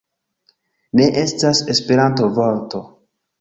Ne 1.01 1.05
estas 1.23 1.61
Esperanto-vorto 1.75 2.83